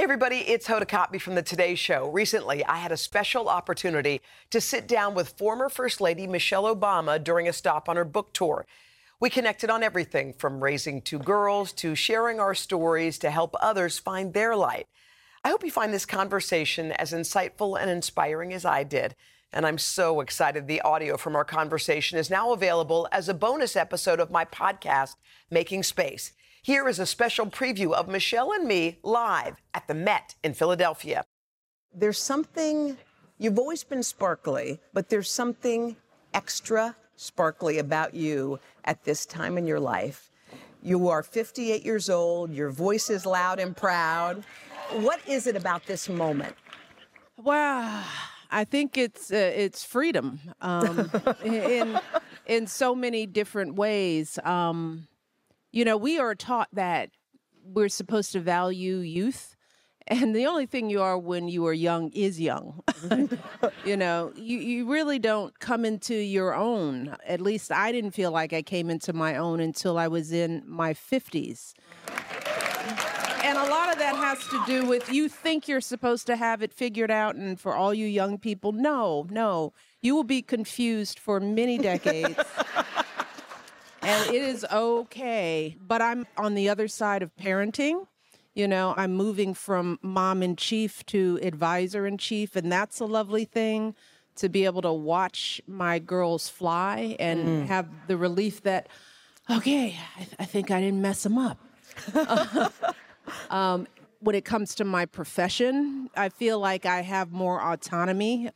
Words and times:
Hey, 0.00 0.04
everybody, 0.04 0.38
it's 0.38 0.66
Hoda 0.66 0.86
Kotb 0.86 1.20
from 1.20 1.34
the 1.34 1.42
Today 1.42 1.74
Show. 1.74 2.08
Recently, 2.08 2.64
I 2.64 2.76
had 2.76 2.90
a 2.90 2.96
special 2.96 3.50
opportunity 3.50 4.22
to 4.48 4.58
sit 4.58 4.88
down 4.88 5.14
with 5.14 5.36
former 5.36 5.68
First 5.68 6.00
Lady 6.00 6.26
Michelle 6.26 6.74
Obama 6.74 7.22
during 7.22 7.46
a 7.46 7.52
stop 7.52 7.86
on 7.86 7.96
her 7.96 8.04
book 8.06 8.32
tour. 8.32 8.64
We 9.20 9.28
connected 9.28 9.68
on 9.68 9.82
everything 9.82 10.32
from 10.32 10.64
raising 10.64 11.02
two 11.02 11.18
girls 11.18 11.70
to 11.74 11.94
sharing 11.94 12.40
our 12.40 12.54
stories 12.54 13.18
to 13.18 13.30
help 13.30 13.54
others 13.60 13.98
find 13.98 14.32
their 14.32 14.56
light. 14.56 14.86
I 15.44 15.50
hope 15.50 15.62
you 15.62 15.70
find 15.70 15.92
this 15.92 16.06
conversation 16.06 16.92
as 16.92 17.12
insightful 17.12 17.78
and 17.78 17.90
inspiring 17.90 18.54
as 18.54 18.64
I 18.64 18.84
did. 18.84 19.14
And 19.52 19.66
I'm 19.66 19.76
so 19.76 20.22
excited 20.22 20.66
the 20.66 20.80
audio 20.80 21.18
from 21.18 21.36
our 21.36 21.44
conversation 21.44 22.16
is 22.16 22.30
now 22.30 22.54
available 22.54 23.06
as 23.12 23.28
a 23.28 23.34
bonus 23.34 23.76
episode 23.76 24.18
of 24.18 24.30
my 24.30 24.46
podcast, 24.46 25.16
Making 25.50 25.82
Space. 25.82 26.32
Here 26.62 26.88
is 26.88 26.98
a 26.98 27.06
special 27.06 27.46
preview 27.46 27.94
of 27.94 28.06
Michelle 28.06 28.52
and 28.52 28.68
me 28.68 28.98
live 29.02 29.62
at 29.72 29.88
the 29.88 29.94
Met 29.94 30.34
in 30.44 30.52
Philadelphia. 30.52 31.24
There's 31.94 32.20
something, 32.20 32.98
you've 33.38 33.58
always 33.58 33.82
been 33.82 34.02
sparkly, 34.02 34.78
but 34.92 35.08
there's 35.08 35.30
something 35.30 35.96
extra 36.34 36.94
sparkly 37.16 37.78
about 37.78 38.14
you 38.14 38.58
at 38.84 39.02
this 39.04 39.24
time 39.24 39.56
in 39.56 39.66
your 39.66 39.80
life. 39.80 40.30
You 40.82 41.08
are 41.08 41.22
58 41.22 41.82
years 41.82 42.10
old, 42.10 42.52
your 42.52 42.68
voice 42.68 43.08
is 43.08 43.24
loud 43.24 43.58
and 43.58 43.74
proud. 43.74 44.44
What 44.92 45.20
is 45.26 45.46
it 45.46 45.56
about 45.56 45.86
this 45.86 46.10
moment? 46.10 46.54
Wow. 47.38 48.04
I 48.50 48.64
think 48.64 48.98
it's 48.98 49.32
uh, 49.32 49.36
it's 49.36 49.84
freedom 49.84 50.40
um, 50.60 51.10
in 51.44 51.98
in 52.46 52.66
so 52.66 52.94
many 52.94 53.24
different 53.24 53.76
ways. 53.76 54.38
Um, 54.44 55.06
you 55.72 55.84
know, 55.84 55.96
we 55.96 56.18
are 56.18 56.34
taught 56.34 56.68
that 56.72 57.10
we're 57.64 57.88
supposed 57.88 58.32
to 58.32 58.40
value 58.40 58.96
youth. 58.96 59.56
And 60.06 60.34
the 60.34 60.46
only 60.46 60.66
thing 60.66 60.90
you 60.90 61.02
are 61.02 61.16
when 61.16 61.46
you 61.46 61.64
are 61.66 61.72
young 61.72 62.10
is 62.10 62.40
young. 62.40 62.82
you 63.84 63.96
know, 63.96 64.32
you, 64.34 64.58
you 64.58 64.90
really 64.90 65.20
don't 65.20 65.56
come 65.60 65.84
into 65.84 66.16
your 66.16 66.52
own. 66.52 67.14
At 67.24 67.40
least 67.40 67.70
I 67.70 67.92
didn't 67.92 68.10
feel 68.10 68.32
like 68.32 68.52
I 68.52 68.62
came 68.62 68.90
into 68.90 69.12
my 69.12 69.36
own 69.36 69.60
until 69.60 69.98
I 69.98 70.08
was 70.08 70.32
in 70.32 70.64
my 70.66 70.94
50s. 70.94 71.74
And 73.44 73.56
a 73.56 73.70
lot 73.70 73.92
of 73.92 73.98
that 73.98 74.16
has 74.16 74.44
to 74.48 74.62
do 74.66 74.84
with 74.84 75.12
you 75.12 75.28
think 75.28 75.68
you're 75.68 75.80
supposed 75.80 76.26
to 76.26 76.34
have 76.34 76.60
it 76.62 76.74
figured 76.74 77.10
out. 77.10 77.36
And 77.36 77.60
for 77.60 77.76
all 77.76 77.94
you 77.94 78.06
young 78.06 78.36
people, 78.36 78.72
no, 78.72 79.28
no. 79.30 79.72
You 80.02 80.16
will 80.16 80.24
be 80.24 80.42
confused 80.42 81.20
for 81.20 81.38
many 81.38 81.78
decades 81.90 82.38
and 84.10 84.34
it 84.34 84.42
is 84.42 84.66
okay. 84.70 85.76
But 85.80 86.02
I'm 86.02 86.26
on 86.36 86.54
the 86.54 86.68
other 86.68 86.88
side 86.88 87.22
of 87.22 87.34
parenting. 87.36 88.06
You 88.54 88.66
know, 88.66 88.94
I'm 88.96 89.14
moving 89.14 89.54
from 89.54 89.98
mom 90.02 90.42
in 90.42 90.56
chief 90.56 91.06
to 91.06 91.38
advisor 91.42 92.06
in 92.06 92.18
chief, 92.18 92.56
and 92.56 92.70
that's 92.70 93.00
a 93.00 93.04
lovely 93.04 93.44
thing 93.44 93.94
to 94.36 94.48
be 94.48 94.64
able 94.64 94.82
to 94.82 94.92
watch 94.92 95.60
my 95.66 95.98
girls 95.98 96.48
fly 96.48 97.16
and 97.18 97.46
mm. 97.46 97.66
have 97.66 97.88
the 98.06 98.16
relief 98.16 98.62
that, 98.62 98.88
okay, 99.48 99.96
I, 100.16 100.18
th- 100.18 100.36
I, 100.38 100.44
think 100.46 100.70
I 100.70 100.80
didn't 100.80 101.02
mess 101.02 101.22
them 101.22 101.38
up. 101.38 101.58
um, 103.50 103.86
when 104.20 104.34
it 104.34 104.44
comes 104.44 104.74
to 104.76 104.84
my 104.84 105.06
profession, 105.06 106.10
I 106.16 106.28
feel 106.28 106.58
like 106.58 106.86
I 106.86 107.02
have 107.02 107.32
more 107.32 107.62
autonomy 107.62 108.50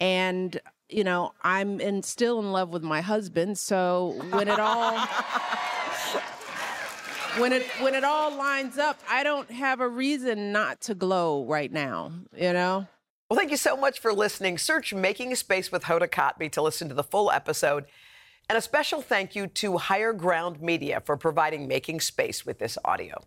and 0.00 0.60
you 0.88 1.04
know, 1.04 1.32
I'm 1.42 1.80
in, 1.80 2.02
still 2.02 2.38
in 2.38 2.52
love 2.52 2.70
with 2.70 2.82
my 2.82 3.00
husband. 3.00 3.58
So 3.58 4.20
when 4.30 4.48
it 4.48 4.58
all 4.58 4.98
when 7.38 7.52
it 7.52 7.66
when 7.80 7.94
it 7.94 8.04
all 8.04 8.34
lines 8.34 8.78
up, 8.78 8.98
I 9.08 9.22
don't 9.22 9.50
have 9.50 9.80
a 9.80 9.88
reason 9.88 10.52
not 10.52 10.80
to 10.82 10.94
glow 10.94 11.44
right 11.44 11.70
now. 11.70 12.12
You 12.36 12.52
know. 12.52 12.86
Well, 13.30 13.38
thank 13.38 13.50
you 13.50 13.58
so 13.58 13.76
much 13.76 13.98
for 14.00 14.12
listening. 14.14 14.56
Search 14.56 14.94
Making 14.94 15.34
Space 15.34 15.70
with 15.70 15.84
Hoda 15.84 16.08
Kotb 16.08 16.50
to 16.52 16.62
listen 16.62 16.88
to 16.88 16.94
the 16.94 17.04
full 17.04 17.30
episode. 17.30 17.84
And 18.48 18.56
a 18.56 18.62
special 18.62 19.02
thank 19.02 19.36
you 19.36 19.46
to 19.46 19.76
Higher 19.76 20.14
Ground 20.14 20.62
Media 20.62 21.02
for 21.04 21.18
providing 21.18 21.68
Making 21.68 22.00
Space 22.00 22.46
with 22.46 22.58
this 22.58 22.78
audio. 22.82 23.22